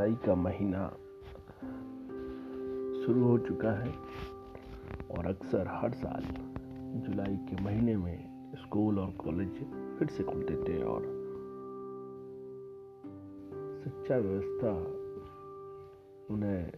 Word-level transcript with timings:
जुलाई 0.00 0.14
का 0.14 0.34
महीना 0.34 0.88
शुरू 3.04 3.24
हो 3.24 3.38
चुका 3.38 3.72
है 3.72 3.92
और 5.10 5.26
अक्सर 5.26 5.66
हर 5.68 5.92
साल 5.92 6.22
जुलाई 7.00 7.36
के 7.36 7.62
महीने 7.62 7.96
में 7.96 8.54
स्कूल 8.56 8.98
और 8.98 9.10
कॉलेज 9.10 9.52
फिर 9.98 10.08
से 10.08 10.22
खुलते 10.22 10.54
थे 10.54 10.82
और 10.82 11.02
शिक्षा 13.84 14.16
व्यवस्था 14.16 14.72
उन्हें 16.34 16.72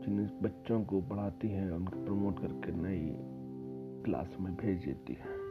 जिन 0.00 0.30
बच्चों 0.42 0.84
को 0.84 1.00
पढ़ाती 1.00 1.48
हैं, 1.48 1.70
उनको 1.70 2.04
प्रमोट 2.04 2.40
करके 2.40 2.72
नई 2.72 3.14
क्लास 4.04 4.36
में 4.40 4.54
भेज 4.56 4.84
देती 4.84 5.12
है। 5.12 5.43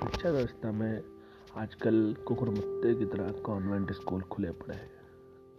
शिक्षा 0.00 0.30
व्यवस्था 0.30 0.72
में 0.72 1.02
आजकल 1.56 2.14
कुकुरमुत्ते 2.28 2.94
की 2.94 3.04
तरह 3.04 3.32
कॉन्वेंट 3.32 3.92
स्कूल 3.92 4.22
खुले 4.22 4.50
पड़े 4.50 4.74
हैं। 4.74 4.90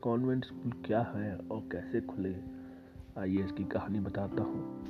कॉन्वेंट 0.02 0.46
स्कूल 0.46 0.72
क्या 0.72 1.02
है 1.02 1.38
और 1.38 1.60
कैसे 1.72 2.02
खुले 2.02 2.36
आइए 3.18 3.46
इसकी 3.46 3.64
कहानी 3.64 4.00
बताता 4.00 4.44
हूँ। 4.44 4.84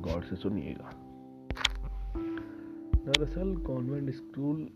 गौर 0.00 0.22
से 0.22 0.36
सुनिएगा। 0.36 0.90
दरअसल 3.06 3.56
कॉन्वेंट 3.56 4.10
स्कूल 4.10 4.68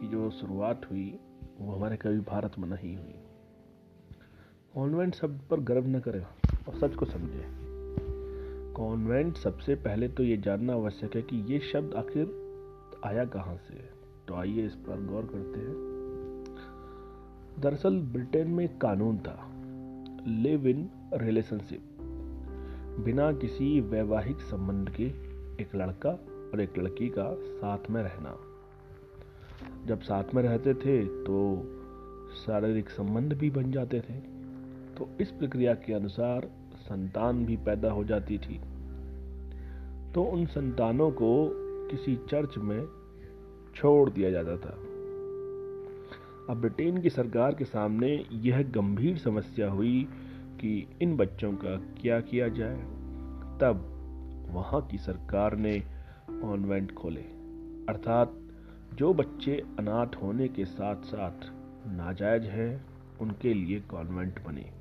की 0.00 0.08
जो 0.08 0.30
शुरुआत 0.30 0.90
हुई, 0.90 1.18
वो 1.60 1.72
हमारे 1.72 1.96
कभी 1.96 2.20
भारत 2.20 2.52
में 2.58 2.68
नहीं 2.68 2.96
हुई। 2.96 3.14
कॉन्वेंट 4.74 5.14
शब्द 5.14 5.40
पर 5.50 5.60
गर्व 5.60 5.86
न 5.86 6.00
करें 6.00 6.26
और 6.68 6.74
सच 6.74 6.94
को 6.94 7.06
समझे। 7.06 7.59
कॉन्वेंट 8.74 9.36
सबसे 9.36 9.74
पहले 9.74 10.08
तो 10.08 10.22
ये 10.22 10.36
जानना 10.36 10.72
आवश्यक 10.72 11.16
है 11.16 11.22
कि 11.22 11.36
ये 11.52 11.58
शब्द 11.60 11.94
आखिर 11.94 12.26
आया 13.04 13.24
कहाँ 13.24 13.56
से 13.56 13.74
है। 13.74 13.90
तो 14.28 14.34
आइए 14.34 14.66
इस 14.66 14.74
पर 14.74 15.06
गौर 15.06 15.22
करते 15.22 15.60
हैं। 15.60 15.74
दरअसल 17.60 17.98
ब्रिटेन 17.98 18.48
में 18.48 18.64
एक 18.64 18.80
कानून 18.80 19.18
था, 19.18 19.50
लिव 20.26 20.66
इन 20.66 20.88
रिलेशनशिप। 21.14 21.80
बिना 23.04 23.32
किसी 23.32 23.80
वैवाहिक 23.80 24.40
संबंध 24.40 24.90
के 24.90 25.06
एक 25.62 25.74
लड़का 25.74 26.10
और 26.52 26.60
एक 26.60 26.78
लड़की 26.78 27.08
का 27.08 27.34
साथ 27.38 27.90
में 27.90 28.02
रहना। 28.02 28.36
जब 29.86 30.00
साथ 30.00 30.34
में 30.34 30.42
रहते 30.42 30.74
थे 30.74 31.04
तो 31.04 31.38
शारीरिक 32.36 32.90
संबंध 32.90 33.32
भी 33.32 33.50
बन 33.50 33.70
जाते 33.72 34.00
थे। 34.00 34.14
तो 34.94 35.08
इस 35.20 35.30
प्रक्रिया 35.30 35.74
के 35.74 35.92
अनुसार 35.92 36.59
संतान 36.90 37.46
भी 37.46 37.56
पैदा 37.56 37.90
हो 37.90 38.04
जाती 38.04 38.38
थी। 38.38 38.60
तो 40.14 40.22
उन 40.22 40.46
संतानों 40.46 41.10
को 41.10 41.48
किसी 41.88 42.16
चर्च 42.16 42.58
में 42.58 42.86
छोड़ 43.74 44.10
दिया 44.10 44.30
जाता 44.30 44.56
था। 44.56 44.78
अब 46.50 46.56
ब्रिटेन 46.60 47.00
की 47.00 47.10
सरकार 47.10 47.54
के 47.54 47.64
सामने 47.64 48.26
यह 48.32 48.62
गंभीर 48.62 49.18
समस्या 49.18 49.70
हुई 49.70 50.08
कि 50.60 50.86
इन 51.02 51.16
बच्चों 51.16 51.52
का 51.52 51.76
क्या 51.76 52.20
किया 52.20 52.48
जाए। 52.48 52.76
तब 53.60 53.96
वहाँ 54.50 54.86
की 54.86 54.98
सरकार 54.98 55.56
ने 55.56 55.80
कॉन्वेंट 56.30 56.94
खोले। 56.94 57.20
अर्थात 57.88 58.34
जो 58.94 59.14
बच्चे 59.14 59.62
अनाथ 59.78 60.22
होने 60.22 60.48
के 60.48 60.64
साथ 60.64 60.96
साथ 60.96 61.50
नाजायज 61.88 62.44
हैं, 62.44 62.84
उनके 63.20 63.54
लिए 63.54 63.80
कॉन्वेंट 63.80 64.44
बने। 64.44 64.79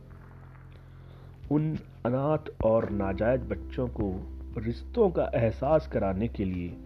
उन 1.51 1.75
अनाथ 2.05 2.63
और 2.63 2.89
नाजायज 2.89 3.41
बच्चों 3.41 3.87
को 3.87 4.37
रिश्तों 4.57 5.09
का 5.09 5.31
एहसास 5.35 5.87
कराने 5.87 6.27
के 6.27 6.45
लिए 6.45 6.77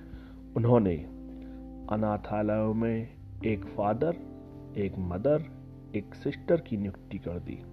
उन्होंने 0.55 0.95
अनाथालयों 1.89 2.73
में 2.73 3.09
एक 3.45 3.65
फादर, 3.65 4.15
एक 4.77 4.93
मदर, 4.97 5.43
एक 5.95 6.15
सिस्टर 6.15 6.61
की 6.61 6.77
नियुक्ति 6.77 7.17
कर 7.17 7.39
दी। 7.39 7.63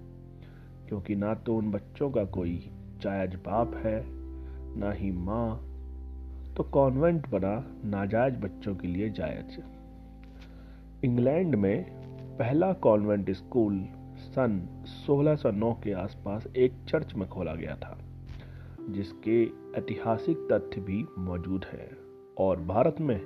क्योंकि 0.88 1.14
ना 1.14 1.34
तो 1.34 1.56
उन 1.56 1.70
बच्चों 1.70 2.10
का 2.10 2.24
कोई 2.24 2.70
जायज़ 3.00 3.36
बाप 3.36 3.74
है, 3.74 4.04
ना 4.78 4.92
ही 4.92 5.10
माँ 5.10 5.66
तो 6.56 6.62
कॉन्वेंट 6.62 7.28
बना 7.28 7.64
नाजायज 7.84 8.34
बच्चों 8.34 8.76
के 8.76 8.88
लिए 8.88 9.10
जायज़। 9.10 9.60
इंग्लैंड 11.04 11.54
में 11.54 11.84
पहला 12.38 12.72
कॉन्वेंट 12.72 13.30
स्कूल 13.30 13.88
सन 14.20 14.84
1609 14.86 15.72
के 15.72 15.92
आसपास 15.92 16.46
एक 16.56 16.72
चर्च 16.88 17.14
में 17.14 17.28
खोला 17.28 17.54
गया 17.54 17.76
था, 17.76 17.98
जिसके 18.90 19.44
ऐतिहासिक 19.74 20.48
तथ्य 20.52 20.80
भी 20.80 21.06
मौजूद 21.18 21.64
है। 21.64 21.90
और 22.38 22.60
भारत 22.60 22.96
में 23.00 23.20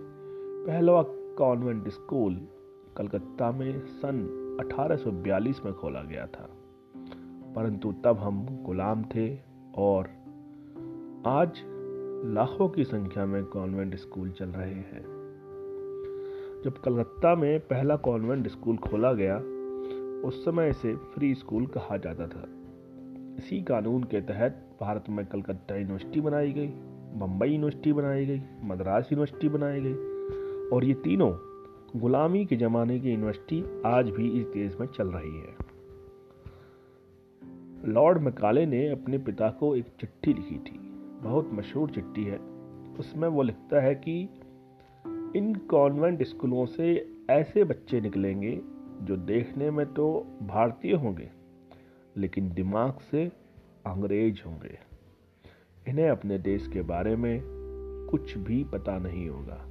पहला 0.66 1.02
कॉन्वेंट 1.38 1.88
स्कूल 1.88 2.48
कलकत्ता 2.96 3.50
में 3.50 3.86
सन 3.86 4.22
1842 4.60 5.64
में 5.64 5.74
खोला 5.74 6.02
गया 6.02 6.26
था। 6.26 6.50
परंतु 7.56 7.94
तब 8.04 8.16
हम 8.16 8.46
गुलाम 8.62 9.02
थे 9.02 9.38
और 9.78 10.04
आज 11.26 11.62
लाखों 12.26 12.68
की 12.68 12.84
संख्या 12.84 13.26
में 13.26 13.44
कॉन्वेंट 13.44 13.96
स्कूल 13.96 14.30
चल 14.30 14.48
रहे 14.48 14.74
हैं। 14.74 15.04
जब 16.64 16.78
कलकत्ता 16.84 17.34
में 17.34 17.60
पहला 17.60 17.96
कॉन्वेंट 17.96 18.48
स्कूल 18.48 18.76
खोला 18.76 19.12
गया 19.12 19.42
उस 20.24 20.44
समय 20.44 20.70
इसे 20.70 20.94
फ्री 20.94 21.34
स्कूल 21.34 21.66
कहा 21.66 21.96
जाता 21.96 22.26
था। 22.26 22.44
इसी 23.38 23.62
कानून 23.62 24.04
के 24.04 24.20
तहत 24.20 24.76
भारत 24.80 25.04
में 25.08 25.24
कलकत्ता 25.26 25.76
यूनिवर्सिटी 25.76 26.20
बनाई 26.20 26.52
गई 26.52 26.68
बम्बई 27.18 27.48
यूनिवर्सिटी 27.48 27.92
बनाई 27.92 28.26
गई, 28.26 28.40
मद्रास 28.62 29.08
यूनिवर्सिटी 29.12 29.48
बनाई 29.48 29.80
गई 29.80 29.94
और 30.68 30.84
ये 30.84 30.94
तीनों 30.94 31.32
गुलामी 32.00 32.44
के 32.44 32.56
ज़माने 32.56 32.98
की 33.00 33.10
यूनिवर्सिटी 33.10 33.62
आज 33.86 34.08
भी 34.10 34.28
इस 34.40 34.46
देश 34.46 34.76
में 34.80 34.86
चल 34.86 35.08
रही 35.08 35.36
है। 35.38 35.56
लॉर्ड 37.92 38.22
मकाले 38.22 38.66
ने 38.66 38.88
अपने 38.88 39.18
पिता 39.18 39.50
को 39.50 39.74
एक 39.76 39.86
चिट्ठी 40.00 40.32
लिखी 40.34 40.58
थी, 40.58 40.78
बहुत 41.22 41.50
मशहूर 41.52 41.90
चिट्ठी 41.90 42.24
है। 42.24 42.38
उसमें 42.98 43.28
वो 43.28 43.42
लिखता 43.42 43.80
है 43.80 43.94
कि 43.94 44.20
इन 45.38 45.54
कॉन्वेंट 45.70 46.22
स्कूलों 46.22 46.66
से 46.66 47.14
ऐसे 47.30 47.64
बच्चे 47.64 48.00
निकलेंगे 48.00 48.60
जो 49.04 49.16
देखने 49.16 49.70
में 49.70 49.94
तो 49.94 50.26
भारतीय 50.42 50.94
होंगे, 50.94 51.30
लेकिन 52.16 52.52
दिमाग 52.52 52.98
से 53.10 53.32
अंग्रेज़ 53.86 54.40
होंगे। 54.46 54.78
इन्हें 55.88 56.08
अपने 56.08 56.38
देश 56.38 56.68
के 56.68 56.82
बारे 56.82 57.16
में 57.16 57.42
कुछ 58.10 58.38
भी 58.38 58.64
पता 58.64 58.98
नहीं 58.98 59.28
होगा। 59.28 59.66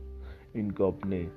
इनको 0.56 0.92
अपने 0.92 1.30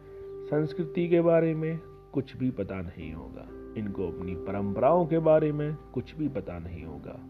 संस्कृति 0.46 1.08
के 1.08 1.20
बारे 1.20 1.54
में 1.54 1.80
कुछ 2.12 2.36
भी 2.36 2.50
पता 2.50 2.80
नहीं 2.80 3.12
होगा। 3.12 3.48
इनको 3.80 4.08
अपनी 4.08 4.34
परंपराओं 4.34 5.06
के 5.06 5.18
बारे 5.18 5.52
में 5.52 5.76
कुछ 5.94 6.14
भी 6.14 6.28
पता 6.28 6.58
नहीं 6.58 6.84
होगा। 6.84 7.20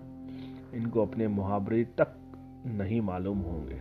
इनको 0.75 1.03
अपने 1.03 1.29
मुहावरे 1.29 1.85
तक 1.85 2.15
नहीं 2.67 3.01
मालूम 3.01 3.39
होंगे। 3.39 3.77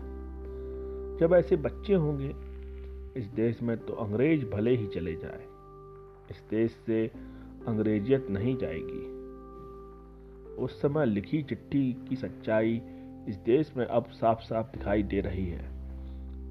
जब 1.20 1.34
ऐसे 1.34 1.56
बच्चे 1.56 1.94
होंगे, 1.94 2.34
इस 3.20 3.26
देश 3.26 3.62
में 3.62 3.78
तो 3.78 3.94
अंग्रेज़ 3.94 4.46
भले 4.46 4.76
ही 4.76 4.88
चले 4.88 5.16
जाए। 5.16 5.55
इस 6.32 6.44
देश 6.50 6.72
से 6.86 7.08
अंग्रेजियत 7.68 8.28
नहीं 8.30 8.58
जाएगी। 8.58 9.16
उस 10.56 10.82
समय 10.82 11.06
लिखी 11.06 11.44
चिट्ठी 11.44 12.06
की 12.10 12.16
सच्चाई 12.16 12.82
इस 13.30 13.36
देश 13.36 13.74
में 13.78 13.86
अब 13.86 14.06
साफ़ 14.06 14.40
साफ़ 14.40 14.78
दिखाई 14.78 15.04
दे 15.04 15.22
रही 15.22 15.48
है। 15.48 15.76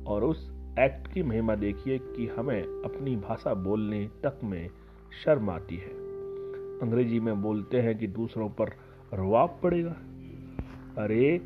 और 0.06 0.24
उस 0.24 0.52
एक्ट 0.78 1.12
की 1.12 1.22
महिमा 1.22 1.54
देखिए 1.54 1.98
कि 1.98 2.26
हमें 2.26 2.62
अपनी 2.62 3.16
भाषा 3.16 3.54
बोलने 3.54 4.06
तक 4.06 4.40
में 4.44 4.68
शर्म 5.24 5.50
आती 5.50 5.76
है। 5.76 5.90
अंग्रेज़ी 6.80 7.20
में 7.20 7.42
बोलते 7.42 7.80
हैं 7.80 7.98
कि 7.98 8.06
दूसरों 8.06 8.48
पर 8.48 8.68
रुआब 9.14 9.60
पड़ेगा। 9.62 9.96
अरे, 11.02 11.40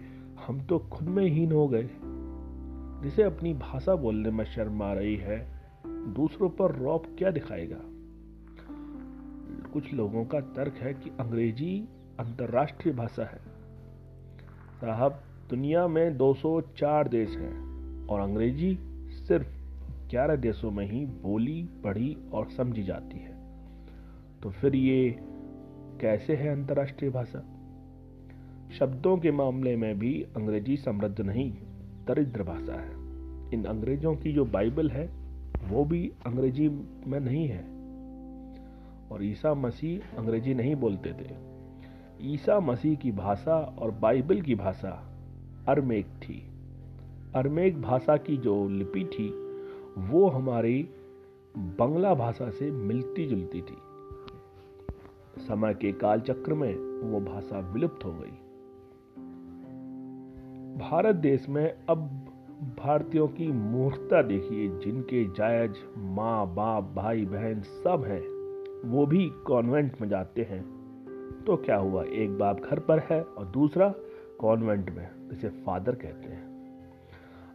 हम 0.46 0.60
तो 0.60 0.78
खुद 0.78 1.08
में 1.08 1.26
हीन 1.26 1.52
हो 1.52 1.68
गए। 1.68 1.90
जिसे 3.02 3.22
अपनी 3.22 3.54
भाषा 3.54 3.94
बोलने 3.94 4.30
में 4.30 4.44
शर्म 4.44 4.82
आ 4.82 4.92
रही 4.92 5.16
है, 5.16 5.60
दूसरों 5.86 6.48
पर 6.48 6.74
रौब 6.74 7.02
क्या 7.18 7.30
दिखाएगा? 7.30 7.80
कुछ 9.78 9.94
लोगों 9.94 10.24
का 10.24 10.40
तर्क 10.40 10.74
है 10.74 10.94
कि 10.94 11.10
अंग्रेज़ी 11.10 11.88
अंतर्राष्ट्रीय 12.20 12.94
भाषा 12.94 13.22
है। 13.22 13.38
साहब, 14.80 15.22
दुनिया 15.50 15.88
में 15.88 16.16
204 16.16 17.08
देश 17.08 17.30
हैं 17.30 17.58
और 18.06 18.20
अंग्रेज़ी 18.20 18.78
सिर्फ़ 19.08 19.46
11 20.10 20.36
देशों 20.36 20.70
में 20.70 20.90
ही 20.90 21.06
बोली, 21.06 21.68
पढ़ी 21.84 22.16
और 22.32 22.50
समझी 22.50 22.82
जाती 22.82 23.18
है। 23.18 23.38
तो 24.42 24.50
फिर 24.50 24.76
ये 24.76 25.20
कैसे 26.00 26.36
है 26.36 26.48
अंतर्राष्ट्रीय 26.48 27.10
भाषा? 27.10 27.40
शब्दों 28.78 29.18
के 29.18 29.30
मामले 29.30 29.76
में 29.76 29.98
भी 29.98 30.22
अंग्रेज़ी 30.22 30.76
समृद्ध 30.76 31.20
नहीं, 31.20 31.52
दरिद्र 32.06 32.42
भाषा 32.42 32.80
है। 32.80 32.92
इन 33.54 33.64
अंग्रेज़ों 33.64 34.16
की 34.16 34.32
जो 34.32 34.44
बाइबल 34.44 34.90
है, 34.90 35.10
वो 35.68 35.84
भी 35.84 36.12
अंग्रेज़ी 36.26 36.68
में 37.06 37.20
नहीं 37.20 37.48
है। 37.48 37.77
और 39.12 39.24
ईसा 39.24 39.54
मसीह 39.54 40.18
अंग्रेज़ी 40.18 40.54
नहीं 40.54 40.76
बोलते 40.76 41.12
थे। 41.12 41.48
ईसा 42.22 42.60
मसीह 42.60 42.94
की 42.94 43.12
भाषा 43.12 43.76
और 43.78 43.90
बाइबल 43.90 44.40
की 44.40 44.54
भाषा 44.54 45.12
अरमेक 45.68 46.06
थी। 46.06 46.50
अरमेक 47.34 47.82
भाषा 47.82 48.16
की 48.16 48.36
जो 48.36 48.68
लिपि 48.68 49.04
थी, 49.04 49.28
वो 50.10 50.28
हमारी 50.28 50.88
बंगला 51.56 52.14
भाषा 52.14 52.50
से 52.50 52.70
मिलती 52.70 53.26
जुलती 53.26 53.60
थी। 53.60 53.76
समय 55.38 55.74
के 55.74 55.92
काल 55.92 56.20
चक्र 56.20 56.54
में 56.54 56.74
वो 57.00 57.20
भाषा 57.20 57.58
विलुप्त 57.58 58.04
हो 58.04 58.12
गई। 58.12 58.38
भारत 60.78 61.16
देश 61.16 61.48
में 61.48 61.76
अब 61.88 61.98
भारतीयों 62.78 63.28
की 63.28 63.48
मूर्खता 63.48 64.22
देखिए, 64.22 64.68
जिनके 64.68 65.24
जायज़ 65.24 65.98
माँ, 65.98 66.54
बाप, 66.54 66.92
भाई, 66.96 67.24
बहन 67.24 67.60
सब 67.60 68.04
हैं। 68.06 68.37
वो 68.84 69.06
भी 69.06 69.30
कॉन्वेंट 69.46 70.00
में 70.00 70.08
जाते 70.08 70.42
हैं। 70.42 70.78
तो 71.46 71.56
क्या 71.56 71.76
हुआ? 71.76 72.04
एक 72.04 72.38
बाप 72.38 72.60
घर 72.60 72.78
पर 72.78 72.98
है 72.98 73.22
और 73.22 73.46
दूसरा 73.46 73.94
कॉन्वेंट 74.40 74.90
में, 74.90 75.28
जिसे 75.28 75.48
फादर 75.48 75.94
कहते 75.94 76.28
हैं। 76.28 76.48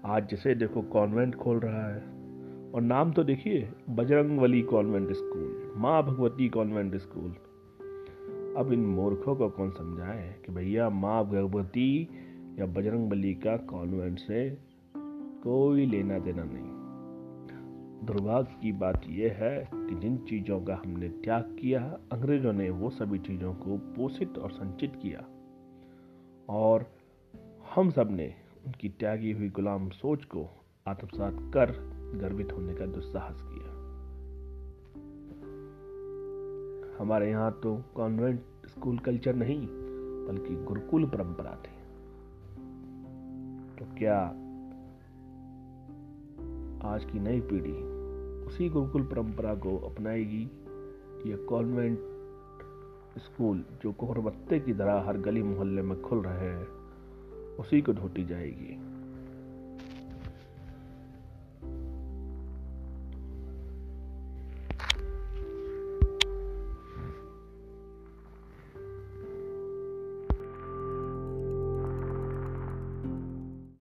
आज 0.06 0.30
जिसे 0.30 0.56
देखो 0.56 0.81
कॉन्वेंट 0.81 1.36
खोल 1.36 1.60
रहा 1.60 1.88
है। 1.88 2.02
और 2.72 2.81
नाम 2.81 3.12
तो 3.12 3.24
देखिए 3.24 3.70
बजरंग 3.90 4.40
वली 4.40 4.62
कॉन्वेंट 4.62 5.12
स्कूल, 5.12 5.74
माँ 5.78 6.04
भगवती 6.04 6.50
कॉन्वेंट 6.50 6.96
स्कूल। 6.96 7.31
अब 8.58 8.74
इन 8.74 8.80
मूर्खों 8.80 9.36
को 9.36 9.50
कौन 9.50 9.69
समझाए 9.69 10.36
कि 10.46 10.52
भैया 10.52 10.90
माँ 10.90 11.26
भगवती 11.26 12.10
या 12.60 12.66
बजरंग 12.66 13.10
बली 13.10 13.34
का 13.34 13.58
कॉन्वेंट 13.58 14.19
से 14.19 14.58
कोई 15.44 15.86
लेना 15.86 16.19
देना 16.19 16.44
नहीं। 16.44 16.82
दुर्भाग्य 18.04 18.56
की 18.62 18.72
बात 18.72 19.02
यह 19.08 19.34
है 19.34 19.70
कि 19.74 19.96
जिन 19.96 20.18
चीज़ों 20.18 20.62
का 20.62 20.76
हमने 20.76 21.10
त्याग 21.10 21.58
किया 21.60 22.00
अंग्रेज़ों 22.12 22.54
ने 22.54 22.70
वो 22.70 22.90
सभी 22.90 23.20
चीज़ों 23.20 23.54
को 23.54 23.78
पोषित 23.78 24.38
और 24.38 24.52
संचित 24.52 24.96
किया। 24.96 25.20
और 26.50 26.86
हम 27.76 27.90
सबने 27.90 28.36
उनकी 28.66 28.90
त्यागी 28.90 29.32
हुई 29.32 29.50
गुलाम 29.50 29.90
सोच 29.90 30.24
को 30.24 30.50
आत्मसात 30.88 31.34
कर 31.34 31.72
गर्वित 32.16 32.52
होने 32.52 32.74
का 32.74 32.86
दुस्साहस 32.86 33.42
किया। 33.42 33.74
हमारे 37.02 37.30
यहाँ 37.30 37.60
तो 37.64 37.84
कॉन्वेंट 37.96 38.42
स्कूल 38.66 38.98
कल्चर 38.98 39.36
नहीं, 39.36 39.68
बल्कि 40.28 40.56
गुरुकुल 40.56 41.06
परंपरा 41.06 41.52
थी। 41.52 41.74
तो 43.76 43.96
क्या 43.98 44.20
आज 46.94 47.06
की 47.06 47.20
नई 47.20 47.42
पीढ़ी 47.42 47.93
उसी 48.54 48.70
गुरुकुल 48.70 49.02
परंपरा 49.02 49.56
को 49.56 49.78
अपनाएगी 49.78 50.42
यह 51.32 51.46
कॉन्वेंट 51.50 52.00
स्कूल 53.18 53.64
जो 53.84 53.92
कोहरबत्ते 53.92 54.60
की 54.60 54.74
तरह 54.74 55.04
हर 55.08 55.18
गली 55.18 55.44
मोहल्ले 55.44 55.82
में 55.82 56.02
खुल 56.02 56.22
रहे 56.22 56.50
हैं, 56.50 56.68
उसी 57.56 57.82
को 57.82 57.92
ढोटी 57.92 58.26
जाएगी। 58.26 58.93